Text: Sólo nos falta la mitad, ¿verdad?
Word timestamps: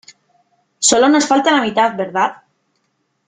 Sólo 0.79 1.09
nos 1.09 1.27
falta 1.27 1.51
la 1.51 1.61
mitad, 1.61 1.95
¿verdad? 1.95 2.37